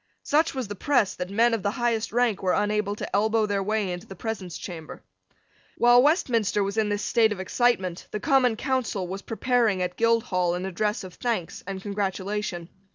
[0.23, 3.61] Such was the press, that men of the highest rank were unable to elbow their
[3.61, 5.03] way into the presence chamber.
[5.77, 10.55] While Westminster was in this state of excitement, the Common Council was preparing at Guildhall
[10.55, 12.69] an address of thanks and congratulation.